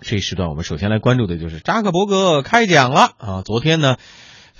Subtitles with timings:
[0.00, 3.42] 这一时段我们首先来关注的就是扎克伯格开讲了啊！
[3.44, 3.96] 昨天呢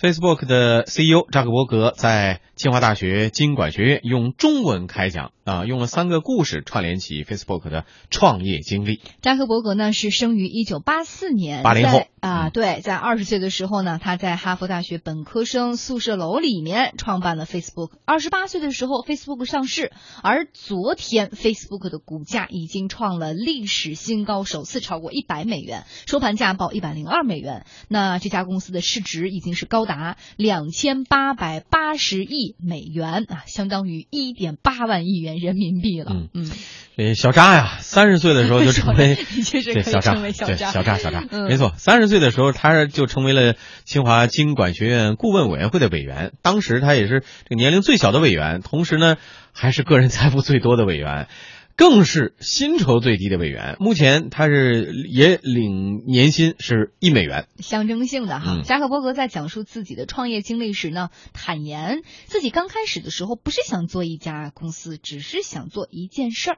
[0.00, 9.00] ，Facebook 的 CEO 扎克伯格在清华大学经管学院用中文开讲啊，用了三个故事串联起 Facebook 的创业经历。
[9.20, 17.90] 扎克伯格呢是生于一九八四年，八零后啊，对，在二十岁的时候呢，他在哈佛大学本科生宿舍楼里面创办了 Facebook。
[18.04, 19.90] 二十八岁的时候，Facebook 上市，
[20.22, 27.66] 而昨天 Facebook 的股价已经创了历史新高，首次超过一百美元，收盘价报一百零二美元。
[27.88, 36.10] 那这家公司的市值已经是高达两千八百八十亿美元啊，相当于一点八万亿元人民币了。
[36.10, 36.50] 嗯嗯，
[36.96, 43.54] 这小扎呀，三十岁的时候就 成为对小扎，对小扎小扎，嗯没错，三十岁的时候他就成为了
[43.84, 49.16] 清华经管学院顾问委员会的委员，当时他也是这个年龄最小的委员，同时呢
[49.52, 51.28] 还是个人财富最多的委员。
[51.76, 57.46] 更是薪酬最低的委员，目前他是也领年薪是一美元。
[57.58, 58.56] 象征性的哈。
[58.58, 66.56] 嗯扎克伯格在讲述自己的创业经历时呢，坦言自己刚开始的时候不是想做一家公司，只是想做一件事儿。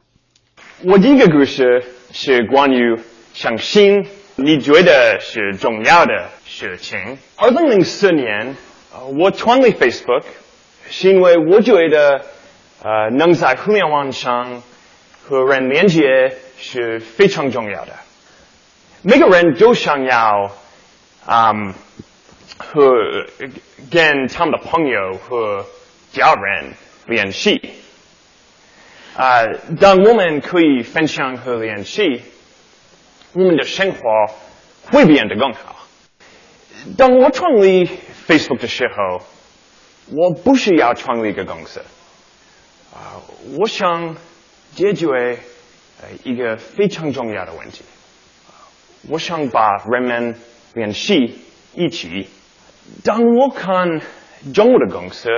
[0.85, 2.97] 我第一个故事是关于
[3.33, 4.07] 相信
[4.37, 6.99] 你觉得是重要的事情。
[7.37, 8.57] 二零零四年，
[8.93, 10.25] 呃我创立 Facebook，
[10.89, 12.25] 是因为我觉得，
[12.83, 14.63] 呃，能在互联网上
[15.27, 17.93] 和人连接是非常重要的。
[19.01, 20.51] 每个人都想要，
[21.27, 21.73] 嗯，
[22.59, 22.85] 和
[23.91, 25.65] 跟他们的朋友和
[26.13, 26.75] 家人
[27.07, 27.61] 联系。
[29.17, 29.45] 啊、
[29.81, 32.23] 当我们可以分享和联系，
[33.33, 34.01] 我们的生活
[34.91, 35.87] 会变得更好。
[36.99, 37.89] 当我创立
[38.27, 39.25] Facebook 的时候，
[40.11, 41.81] 我不是要创立一个公司，
[42.93, 43.23] 啊、
[43.57, 44.17] 我想
[44.75, 45.39] 解决
[46.01, 47.85] 呃一个非常重要的问题。
[49.09, 50.35] 我想把人们
[50.75, 51.39] 联系
[51.75, 52.29] 一起。
[53.03, 54.01] 当我看
[54.53, 55.29] 中国的公司，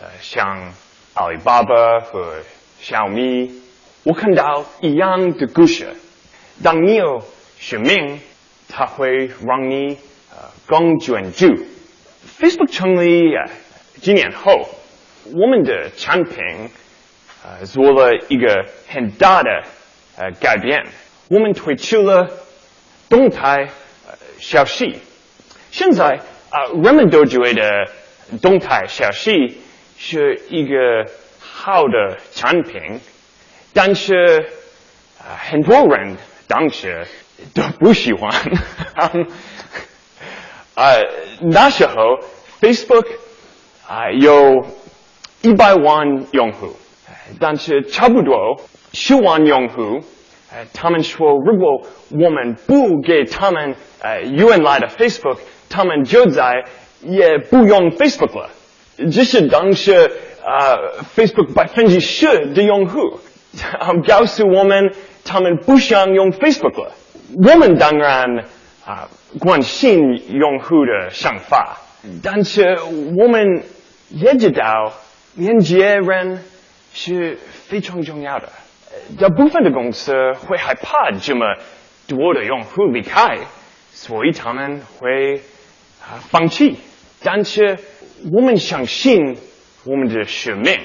[0.00, 0.72] 呃，像
[1.14, 2.36] 阿里巴巴和
[2.80, 3.62] 小米，
[4.02, 5.94] 我看到一样的故事。
[6.62, 7.22] 当你有
[7.58, 8.20] 使命，
[8.68, 9.96] 它会让你
[10.30, 11.46] 呃更专注。
[12.38, 13.50] Facebook 成立呃
[14.00, 14.52] 几年后，
[15.26, 16.34] 我们的产品
[17.44, 19.50] 呃做了一个很大的
[20.16, 20.84] 呃改变。
[21.28, 22.28] 我们推出了
[23.08, 23.68] 动态
[24.06, 24.98] 呃消息。
[25.70, 26.20] 现在
[26.50, 27.86] 啊、呃人们都觉得
[28.42, 29.60] 动态消息
[29.98, 30.74] 是一个
[31.38, 33.00] 好的产品，
[33.72, 34.46] 但是、
[35.38, 36.16] 很多人
[36.48, 37.06] 当时
[37.54, 38.32] 都不喜欢。
[40.74, 40.96] 啊、
[41.40, 41.94] 那时候
[42.60, 43.06] Facebook
[43.86, 44.66] 啊、有
[45.42, 46.74] 一百万用户，
[47.38, 48.60] 但是差不多
[48.92, 50.00] 十万用户。
[50.52, 56.64] 呃，他们说，如果我们不给他们呃原来的 Facebook，他们就再
[57.02, 58.50] 也不用 Facebook 了。
[59.12, 63.20] 这是当时呃 Facebook 百分之十的用户，
[63.56, 64.92] 他们告诉我们
[65.24, 66.92] 他们不想用 Facebook 了。
[67.36, 68.44] 我们当然
[68.84, 69.08] 啊、
[69.38, 70.00] 关心
[70.32, 71.76] 用户的想法，
[72.24, 72.76] 但是
[73.16, 73.62] 我们
[74.08, 74.92] 也知道
[75.36, 76.42] 连接人
[76.92, 78.50] 是非常重要的。
[79.18, 81.44] 大部分的公司会害怕这么
[82.06, 83.38] 多的用户离开，
[83.92, 85.40] 所以他们会
[86.30, 86.76] 放弃。
[87.22, 87.78] 但是
[88.32, 89.36] 我们相信
[89.84, 90.80] 我们的使命，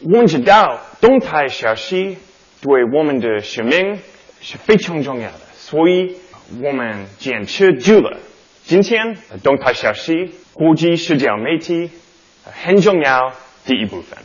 [0.00, 2.18] 我们知道动态消息
[2.60, 3.98] 对我们的使命
[4.40, 6.16] 是非常重要的，所以
[6.62, 8.18] 我们坚持住了。
[8.64, 11.90] 今天动态消息、国际社交媒体
[12.42, 13.32] 很重要
[13.64, 14.18] 第一部分。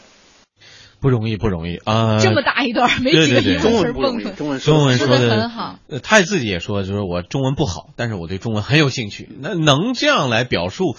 [1.01, 2.19] 不容易，不容易啊！
[2.19, 4.23] 这么大一段，没对对对几个英中文蹦出来。
[4.23, 9.27] 文不容易，中文中文说的很好，呃，他自己也说，就是我中文不好，但是我对中文很有兴趣。
[9.41, 10.95] 那能这样来表述，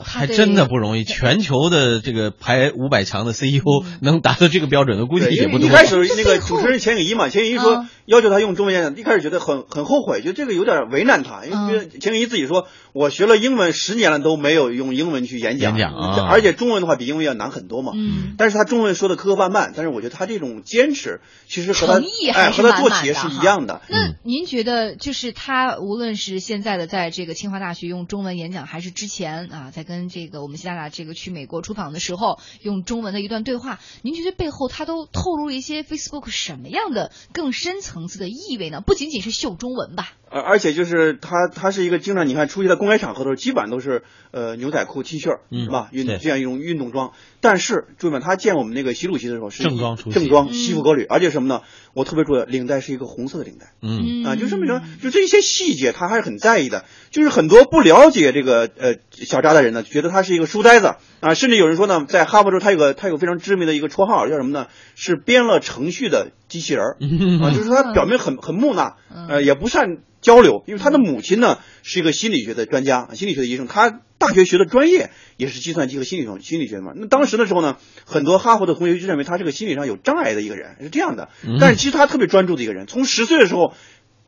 [0.00, 1.04] 还真的不容易。
[1.04, 5.68] 全球的这个排五百强的 CEO 能达到这个标准的，估计，也不一。
[5.68, 11.66] 开始那个主持人钱雨一嘛，钱雨一说啊要求他用中文演讲，一开始觉得很很后悔，觉得这个有点为难他，因嗯。
[11.66, 16.28] 为觉得钱给一自己说，我学了英文十年了都没有用英文去演讲，演讲啊。
[16.30, 17.92] 而且中文的话比英文要难很多嘛。
[17.94, 22.02] 嗯，但是他中文说的磕磕绊绊，但是我觉得他这种坚持，其实和他
[22.34, 23.80] 哎和他做企业是一样的。
[23.88, 24.14] 那嗯。
[24.22, 38.80] 您觉得，就是他无论是现在的在这个清华大学用中文演讲，还是之前啊在跟这个我们习大大这个去美国出访的时候用中文的一段对话，您觉得背后他都透露了一些 Facebook 什么样的更深层次的意味呢？
[38.80, 40.08] 不仅仅是秀中文吧？
[40.28, 44.02] 而而且就是他他是一个经常你看出席在公开场合的时候，基本上都是
[44.32, 45.88] 呃牛仔裤、T 恤，嗯是吧？
[45.92, 47.12] 运对这样一种运动装。
[47.40, 51.62] 但是注意嘛，他见我们那个习主席的时候是正装出席正装嗯西服革履，而且什么呢？
[51.94, 53.72] 我特别注意，领带是一个红色的领带。
[53.80, 56.84] 嗯啊，就这么着，就这一些细节，他还是很在意的。
[57.10, 64.66] 就是很多不了解这个呃小扎的人呢，觉得他是一个书呆子啊，甚至有人说呢，在哈佛州他有个他有个非常知名的一个绰号，叫什么呢？
[64.96, 66.96] 是编了程序的机器人儿
[67.40, 68.96] 啊，就是他表面很很木讷，
[69.28, 76.92] 呃，也不善交流，因为他的母亲呢是一个心理学的专家，心理学的医生，他大学学的专业也是计算机和心理学心理学嘛。
[76.96, 77.76] 那当时的时候呢，
[78.06, 81.28] 很多哈佛的同学就认为他是个心理上有障碍的一个人，是这样的。
[81.60, 83.74] 但是其实他特别专注的一个人，从十岁的时候。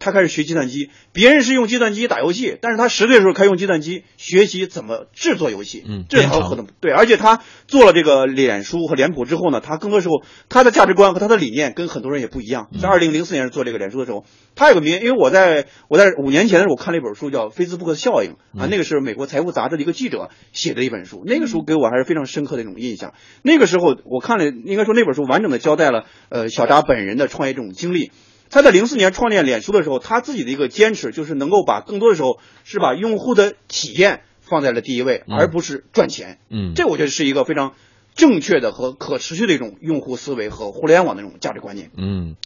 [0.06, 12.68] 他开始学计算机，别人是用计算机打游戏，但是他十岁的时候开始用计算机学习怎么制作游戏，嗯这是他可能对，而且他做了这个脸书和脸谱之后呢，他更多时候他的价值观和他的理念跟很多人也不一样。
[12.80, 14.24] 在二零零四年做这个脸书的时候，
[14.54, 23.14] 他有个名，因为我在我在五年前的时候我看了一本书叫《Facebook 效应》啊，那个是美国财富杂志的一个记者写的一本书，那个书给我还是非常深刻的一种印象。
[23.42, 28.12] 那个时候我看了，应该说那本书完整的交代了呃小扎本人的创业这种经历。
[28.50, 36.38] 他在零四年创建脸书的时候，他自己的一个坚持就是能够把更多的时候是把用户的体验放在了第一位，嗯而不是赚钱。
[36.50, 37.74] 嗯，这我觉得是一个非常
[38.14, 41.90] 正确的和可持续的一种用户思维和互联网的这种价值观念。
[41.98, 42.36] 嗯，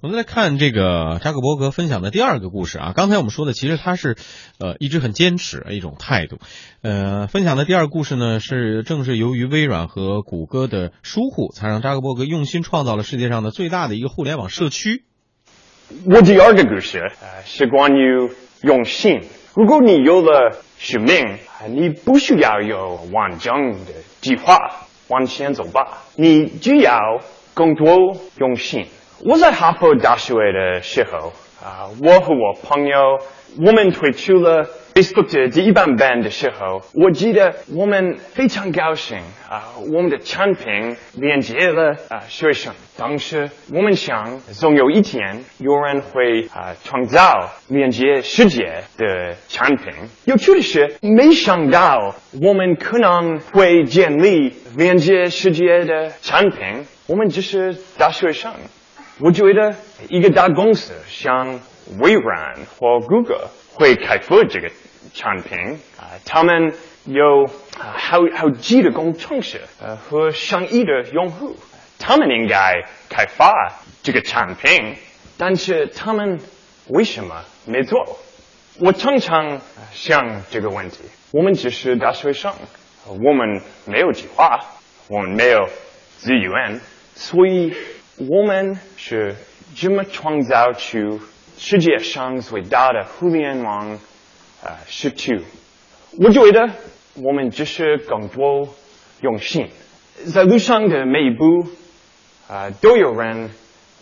[0.00, 2.92] 我们来看这个扎克伯格分享的第二个故事啊。
[2.96, 4.16] 刚才我们说的，其实他是，
[4.58, 6.38] 呃，一直很坚持一种态度。
[6.80, 15.04] 呃，分享的第二个故事呢，是正是由于微软和谷歌的疏忽，才让扎克伯格用心创造了世界上的最大的一个互联网社区。
[16.06, 18.30] 我第二个故事呃是关于
[18.62, 19.20] 用心。
[19.54, 24.58] 如果你有了使命，呃你不需要有完整的计划，
[25.08, 26.02] 往前走吧。
[26.16, 27.20] 你只要
[27.54, 28.86] 更多用心。
[29.24, 31.32] 我在哈佛大学的时候，
[31.64, 33.18] 啊、我和我朋友，
[33.66, 34.68] 我们推出了
[34.98, 39.18] Facebook 的第一版本的时候，我记得我们非常高兴
[39.48, 42.74] 啊、我们的产品连接了啊、学生。
[42.96, 49.92] 当时我们想，总有一天有人会啊、创造连接世界的产品。
[50.24, 56.58] 有趣的是，没想到我们可能会建立连接世界的产品。
[57.06, 58.52] 我们只是大学生。
[59.20, 59.76] 我觉得
[60.08, 61.60] 一个大公司像
[62.00, 64.68] 微软或谷歌会开发这个
[65.14, 66.72] 产品啊、他们
[67.04, 67.44] 有
[67.78, 71.56] 啊好好几的工程师呃和上亿的用户，
[71.98, 73.72] 他们应该开发
[74.02, 74.94] 这个产品，
[75.36, 76.40] 但是他们
[76.88, 78.18] 为什么没做？
[78.80, 79.60] 我常常呃
[79.92, 80.98] 想这个问题。
[81.30, 82.52] 我们只是大学生，
[83.06, 84.60] 呃我们没有计划，
[85.08, 85.68] 我们没有
[86.16, 86.80] 资源，
[87.14, 87.74] 所以
[88.16, 89.34] 我们是
[89.76, 91.20] 怎么创造出
[91.58, 93.98] 世界上最大的互联网
[94.62, 95.40] 呃社区？
[96.18, 96.70] 我觉得
[97.14, 98.68] 我们只是更多
[99.20, 99.68] 用心，
[100.32, 101.68] 在路上的每一步，
[102.48, 103.50] 啊、都有人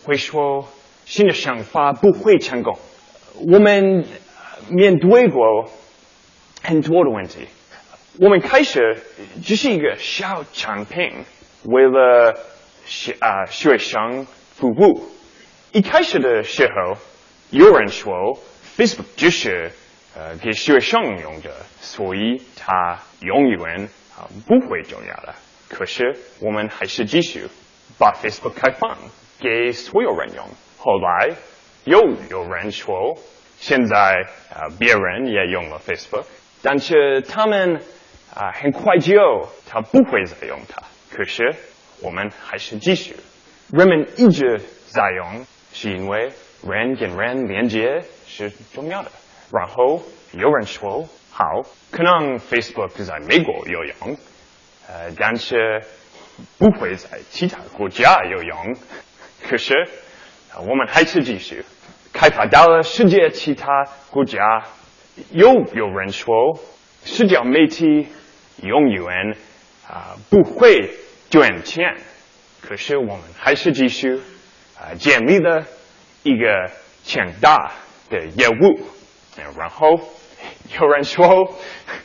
[0.05, 0.69] 会说
[1.05, 2.79] 新的想法不会成功。
[3.51, 4.07] 我们
[4.71, 5.71] 面对过
[6.63, 7.47] 很多的问题，
[8.19, 9.03] 我们开始
[9.45, 11.11] 只是一个小产品，
[11.65, 12.35] 为了
[12.87, 15.07] 学啊、学生服务。
[15.73, 16.99] 一开始的时候，
[17.51, 18.39] 有人说
[18.77, 19.71] Facebook 只是
[20.17, 25.35] 呃给学生用的，所以它永远啊、不会重要了。
[25.69, 27.47] 可是我们还是继续
[27.99, 28.97] 把 Facebook 开放
[29.39, 30.47] 给所有人用。
[30.79, 31.35] 后来
[31.85, 33.19] 又有人说，
[33.59, 36.25] 现在啊、别人也用了 Facebook，
[36.63, 37.83] 但是他们
[38.35, 39.15] 啊、很快就
[39.67, 40.83] 他不会再用它。
[41.11, 41.55] 可是
[42.03, 43.17] 我们还是继续，
[43.73, 46.33] 人们一直在用，是因为
[46.67, 49.11] 人跟人连接是重要的。
[49.53, 54.17] 然后有人说，好，可能 Facebook 在美国有用，
[54.89, 55.83] 呃，但是
[56.59, 58.77] 不会在其他国家有用。
[59.49, 59.75] 可是，
[60.59, 61.65] 我们还是继续
[62.13, 64.65] 开发到了世界其他国家。
[65.31, 66.59] 又有人说，
[67.05, 68.09] 社交媒体
[68.63, 69.37] 永远
[69.89, 70.91] 啊、不会
[71.31, 71.97] 赚钱，
[72.61, 74.21] 可是我们还是继续
[74.79, 75.65] 啊、建立了
[76.23, 76.71] 一个
[77.05, 77.73] 强大
[78.11, 78.81] 的业务。
[79.59, 80.01] 然后
[80.81, 81.55] 有人说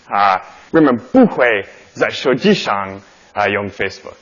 [0.07, 3.01] 啊、人们不会在手机上
[3.33, 4.15] 啊、用 Facebook，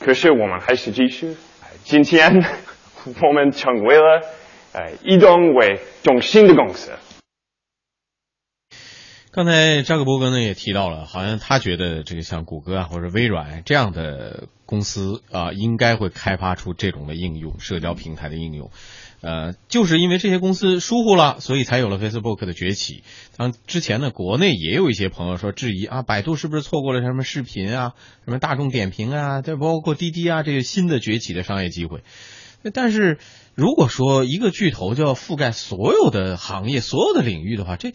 [0.00, 1.36] 可是我们还是继续。
[1.84, 2.42] 今天
[3.22, 4.22] 我们成为了
[4.72, 6.92] 呃移动为中心的公司。
[9.30, 18.70] 刚才扎克伯格呢也提到了，好像他觉得这个像谷歌啊或者微软这样的公司啊、应该会开发出这种的应用，社交平台的应用。
[19.20, 23.02] 呃，就是因为这些公司疏忽了，所以才有了 Facebook 的崛起。
[23.36, 27.94] 当之前呢，国内也有一些朋友说质疑啊，百度是不是错过了什么视频啊、
[28.24, 32.02] 什么大众点评啊，再包括滴滴啊这些新的崛起的商业机会。
[32.72, 33.18] 但是
[33.54, 37.92] 如果说一个巨头就要覆盖所有的行业、所有的领域的话，这。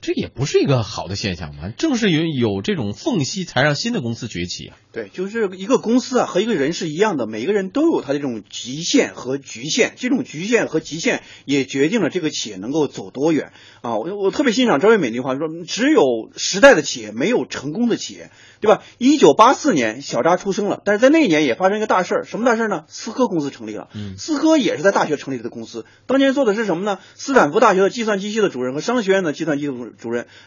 [0.00, 4.76] 这也不是一个好的现象嘛，正是有有这种缝隙，才让新的公司崛起啊。
[4.92, 13.52] 对，就是一个公司啊，和一个人是一样的，每个人都有他的这种极限和局限，这种局限和极限也决定了这个企业能够走多远
[13.82, 13.98] 啊。
[13.98, 16.02] 我我特别欣赏张瑞美那句话，说只有
[16.34, 18.30] 时代的企业，没有成功的企业，
[18.60, 18.82] 对吧？
[18.98, 22.84] 一九八四年，小扎出生了，但是在那一年也发生一个大事儿，什么大事儿呢？
[22.88, 23.88] 思科公司成立了。
[23.94, 26.98] 嗯，思科也是在大学成立的公司，当年做的是什么呢？
[27.14, 29.89] 斯坦福大学的计算机系的主任和商学院的计算机主任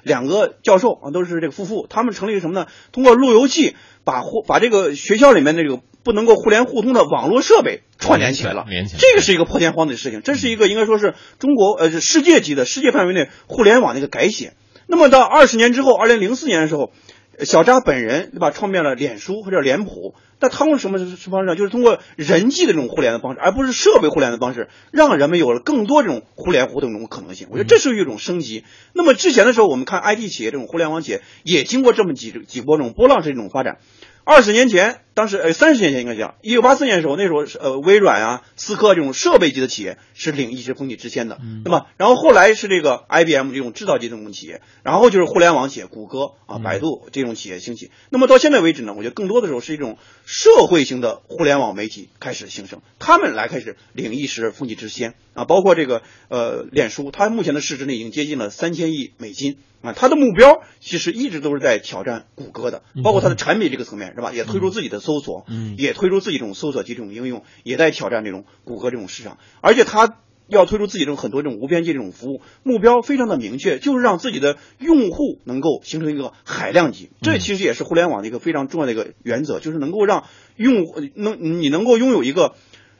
[0.03, 2.67] 两个教授啊，都是这个夫妇，他们成立什么呢？
[2.91, 8.65] 通过路由器把互把这个学校里面的这个不能够互联互通的网络设备串联起来了。
[8.67, 14.53] 来，这个是一个破天荒的事情，这是一个应该说是中国呃世界级的世界范围内互联网的一个改写。
[14.87, 16.91] 那么到二十年之后，二零零四年的时候。
[17.39, 21.55] 小扎本人对吧，创办了脸书或者脸谱，那他用什么什么方式呢？
[21.55, 27.47] 就是通过人际的这种互联的方式，而不是设备互联的方式，让人们有了更多这种互联互动这种可能性。
[27.49, 28.63] 我觉得这是一种升级。
[28.93, 33.79] 那么之前的时候，我们看 IT 企业这种互联网企业也经过这么几几波这种波浪式这种发展。
[34.25, 41.87] 二十年前，当时呃三十年前应该讲，一九八四年的时候，那时候是呃微软啊、思科这种设备级的企业是领一时风气之先的，那么？
[41.97, 47.91] 然后后来是这个 IBM 这种制造级这种企业，然后就是互联网企业，谷歌啊、百度这种企业兴起。
[48.09, 59.57] 那么到现在为止呢，我觉得更多的时候是一种社会型的互联网媒体开始兴盛，他们来开始领一时风气之先啊，包括这个呃脸书，它目前的市值呢已经接近了三千亿美金。
[59.83, 64.31] 啊，它的目标其实一直都是在挑战谷歌的，包括它的产品这个层面是吧？
[64.33, 69.37] 也推出自己的搜索，嗯，也推出自己这种搜索及这种应用，也在挑战这种谷歌这种市场。
[69.61, 70.17] 而且它
[70.47, 77.09] 要推出自己这种很多这种无边界这种服务，目标非常的明确，就是让自己的用户能够形成一个海量级。
[77.21, 82.55] 这其实也是互联网的一个非常重要的一个原则，就是能够让用户能你能够拥有一个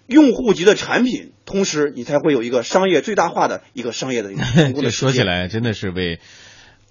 [0.08, 4.90] 用户级的产品，同时你才会有一个商业最大化的一个商业的一个成功的。
[4.92, 6.20] 说起来真的是为。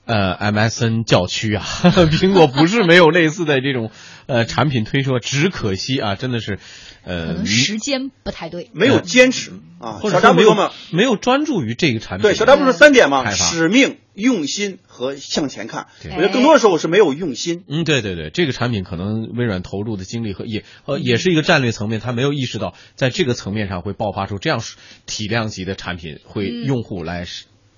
[0.05, 1.65] 呃，MSN 教区啊，
[2.11, 3.91] 苹果不是没有类似的这种
[4.27, 6.59] 呃产品推出，只可惜啊，真的是，
[7.05, 10.57] 呃，可能时间不太对，没有坚持啊，或者说没有
[10.91, 12.23] 没有专注于这个产品。
[12.23, 13.31] 对，小张不是三点吗？
[13.31, 15.87] 使命、用心和向前看。
[16.05, 17.63] 我觉得更多的时候是没有用心。
[17.69, 24.61] 嗯，对对对，这个产品可能微软投入的精力和也呃也是一个战略层面，他没有意识到在这个层面上会爆发出这样
[25.07, 27.25] 体量级的产品，会用户来。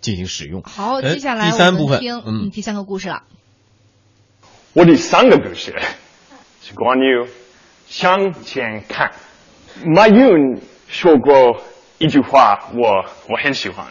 [0.04, 0.62] 进行使用。
[0.62, 3.22] 好，接下来第三部分，嗯，第三个故事了。
[4.74, 5.74] 我第三个故事
[6.62, 7.26] 是关于
[7.86, 9.12] 向前看。
[9.86, 11.62] 马云说过
[11.96, 13.86] 一句话，我我很喜欢。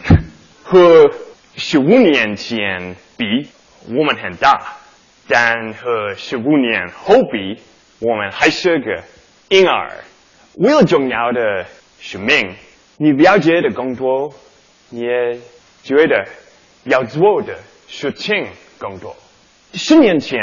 [0.62, 1.10] 和
[1.56, 3.48] 十五年前比，
[3.88, 4.56] 我们很大；
[5.26, 7.60] 但和十五年后比，
[7.98, 9.02] 我们还是个
[9.48, 10.04] 婴儿。
[10.54, 11.66] 为了重要的
[11.98, 12.54] 使命，
[12.98, 14.32] 你了解的更多，
[14.92, 15.40] 也。
[15.84, 16.24] 觉得
[16.84, 18.46] 要做的事情
[18.78, 19.14] 更多。
[19.74, 20.40] 十年前，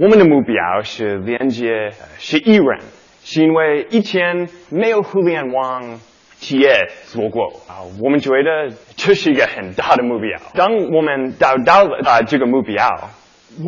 [0.00, 2.80] 我们的目标是连接十亿人，
[3.22, 6.00] 是因为以前没有互联网
[6.38, 7.84] 企业做过啊。
[8.02, 10.40] 我们觉得这是一个很大的目标。
[10.54, 13.10] 当我们达到了啊这个目标，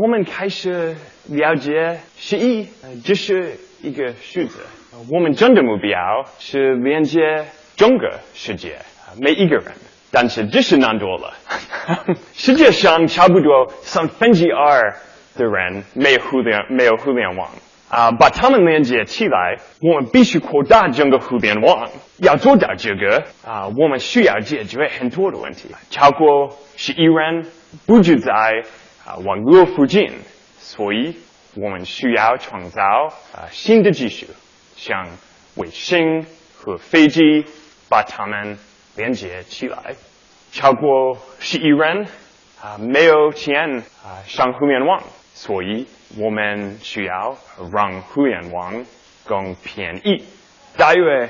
[0.01, 0.97] 我们开始
[1.29, 2.67] 了解十亿
[3.05, 4.61] 这是一个数字。
[5.13, 7.45] 我们真的目标是连接
[7.77, 8.77] 整个世界
[9.21, 9.67] 每一个人。
[10.15, 11.35] 但是这是难多了。
[12.35, 14.95] 世界上差不多三分之二
[15.35, 17.51] 的人没有互联没有互联网
[17.89, 21.91] 啊，把他们连接起来，我们必须扩大整个互联网。
[22.19, 25.69] 要做到这个啊，我们需要解决很多的问题。
[25.91, 27.51] 超过十亿人
[27.85, 28.63] 不住在
[29.05, 30.13] 啊网络附近，
[30.59, 31.17] 所以
[31.57, 32.83] 我们需要创造
[33.35, 34.27] 啊新的技术，
[34.77, 35.09] 像
[35.57, 36.25] 卫星
[36.57, 37.21] 和飞机，
[37.89, 38.57] 把他们。
[38.97, 39.95] 连接起来，
[40.53, 42.07] 超过十亿人
[42.63, 45.03] 啊没有钱啊上互联网，
[45.35, 45.87] 所以
[46.17, 47.37] 我们需要
[47.73, 48.85] 让互联网
[49.25, 50.25] 更便宜。
[50.77, 51.29] 大约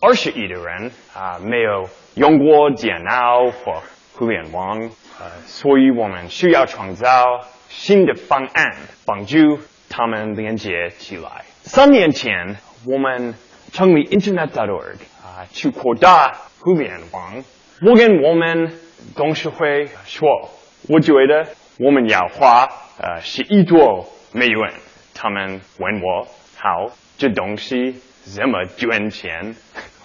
[0.00, 3.82] 二十亿的人啊没有用过电脑或
[4.14, 4.78] 互联网，
[5.18, 9.58] 呃，所以我们需要创造新的方案，帮助
[9.88, 11.44] 他们连接起来。
[11.62, 12.56] 三年前，
[12.86, 13.34] 我们
[13.72, 16.36] 成立 Internet.org 啊，去扩大。
[16.66, 17.44] 互联网，
[17.80, 18.72] 我跟我们
[19.14, 20.50] 董事会说，
[20.88, 21.46] 我觉得
[21.78, 22.64] 我们要花
[22.98, 24.72] 呃十亿多美元。
[25.14, 29.54] 他们问我，好，这东西怎么赚钱？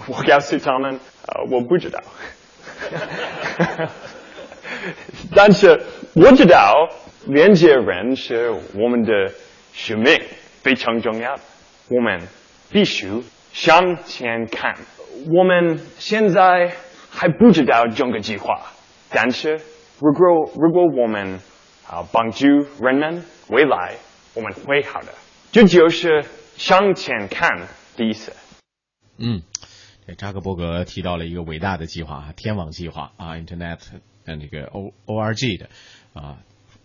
[0.06, 2.00] 我告诉他们，呃，我不知道。
[5.34, 5.82] 但是
[6.14, 6.90] 我知道
[7.26, 9.34] 连接人是我们的
[9.74, 10.16] 使命，
[10.62, 11.38] 非常重要。
[11.90, 12.22] 我们
[12.70, 14.76] 必须向前看。
[15.36, 16.74] 我们现在
[17.10, 18.72] 还不知道整个计划，
[19.10, 19.60] 但是
[20.00, 21.40] 如果如果我们
[21.88, 22.48] 啊帮助
[22.80, 23.96] 人们，未来
[24.34, 25.14] 我们会好的。
[25.52, 26.24] 这就是
[26.56, 28.34] 向前看的意思。
[29.18, 29.42] 嗯，
[30.08, 33.80] 这扎克伯格提到了一个伟大的计划——天网计划啊，Internet
[34.26, 35.68] 嗯这个 O O R G 的
[36.14, 36.38] 啊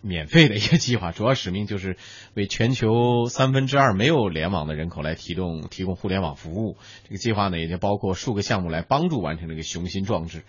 [0.07, 1.97] 免费的一个计划， 主要使命就是
[2.35, 6.77] 为全球三分之二没有联网的人口来提供提供互联网服务。
[7.05, 10.45] 这个计划呢，也就包括数个项目来帮助完成这个雄心壮志。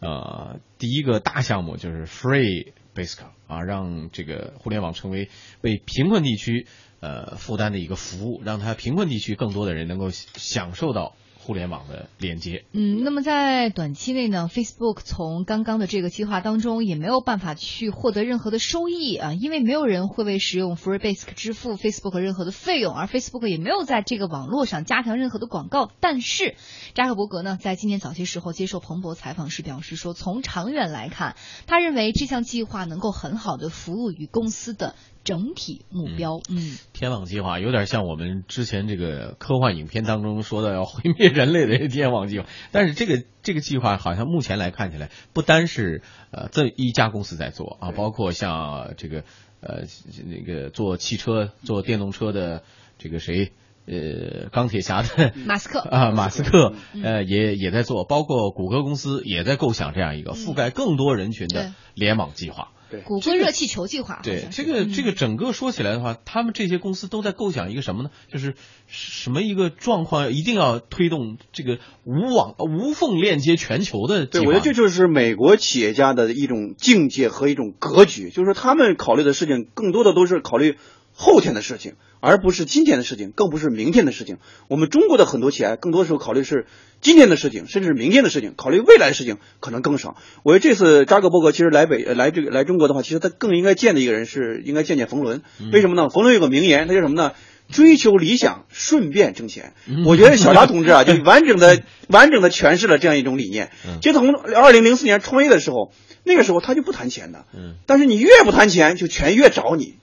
[0.00, 5.30] 呃，第一个大项目就是 Free Basic 啊，让这个互联网成为
[5.62, 6.66] 为贫困地区
[7.00, 11.14] 呃负担的一个服务，让它贫困地区更多的人能够享受到。
[11.46, 25.88] 互联网的连接，嗯，那么在短期内呢，Facebook 从刚刚的这个计划当中也没有办法去获得任何的收益啊，因为没有人会为使用 FreeBasic 支付 Facebook 任何的费用，而 Facebook 也没有在这个网络上加强任何的广告。
[26.00, 26.56] 但是
[26.94, 31.36] 扎克伯格呢，在今年早些时候接受彭博采访时表示说，从长远来看，
[31.68, 34.96] 他认为这项计划能够很好的服务于公司的。
[35.26, 49.24] 整体目标，嗯，天网计划有点像我们之前这个科幻影片当中说的要毁灭人类的天网计划，但是这个这个计划好像目前来看起来，不单是呃这一家公司在做啊，包括像这个
[49.60, 49.82] 呃
[50.24, 52.62] 那个做汽车、做电动车的
[52.96, 53.52] 这个谁
[53.86, 55.80] 呃钢铁侠的 马斯克。
[55.80, 62.70] 啊，马斯克呃也也在做，包括谷歌公司也在构想这样一个覆盖更多人群的联网计划。
[62.90, 64.20] 对，谷歌热气球计划。
[64.22, 68.10] 对，这个这个整个说起来的话，他们这些公司都在构想一个什么呢？
[68.32, 68.54] 就是
[68.86, 74.26] 什么一个状况，一定要推动这个无网无缝链接全球的。
[74.26, 80.76] 对，我觉得这就是美国企业家的一种境界和一种格局，就是说他们考虑的事情更多的都是考虑
[81.16, 81.94] 后天的事情。
[82.18, 84.38] 而不是今天的事情，更不是明天的事情。
[84.68, 86.66] 我们中国的很多企业，更多时候考虑是
[87.00, 90.16] 今天的事情，甚至是明天的事情，考虑未来的事情可能更少。
[90.42, 95.42] 我觉得这次扎克伯格其实来北来这个来中国的话，其实他更应该见的一个人是应该见见冯仑。
[95.72, 96.08] 为什么呢？
[96.08, 97.32] 冯仑有个名言，他叫什么呢？
[97.70, 99.74] 追求理想，顺便挣钱。
[100.04, 103.70] 我觉得小扎同志啊， 就完整的完整的诠释了这样一种理念。
[104.00, 105.92] 就从二零零四年创业的时候，
[106.24, 107.44] 那个时候他就不谈钱的，
[107.86, 109.96] 但是你越不谈钱，就钱越找你。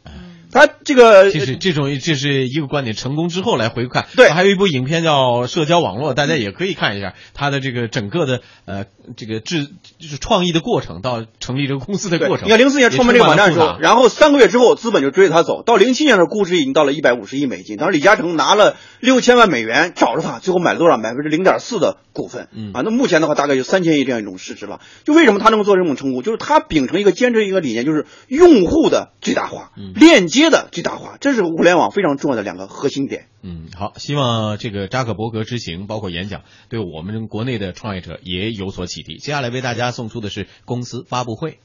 [0.54, 4.06] 他这个这是这种这是一个观点，成功之后来回看。
[4.16, 8.86] 对，还有一部影片叫《社交网络》，大家也可以看一下他的这个整个的呃
[9.18, 9.66] 这个制
[9.98, 12.46] 就是创意的过程到成立这个公司的过程。
[12.46, 17.78] 你看零四年创办这个网站的时候，然后三个月之后资本就追着他走，到零七年的时候估值已经到了一百五十亿美金。
[17.78, 20.94] 当时李嘉诚拿了六千万美元找着他，最后买了多少？
[20.98, 22.48] 百分之零点四的股份。
[22.54, 24.80] 嗯啊，那目前的话大概就三千亿这样一种市值了。
[25.04, 26.22] 就为什么他能够做这种成功？
[26.22, 31.17] 就是他秉承一个坚持一个理念，就是用户的最大化，链接的最大化。
[31.19, 33.27] 这是互联网非常重要的两个核心点。
[33.41, 39.17] 嗯，好，希望这个扎克伯格之行，包括演讲，对我们国内的创业者也有所启迪。
[39.17, 41.60] 接下来为大家送出的是公司发布会。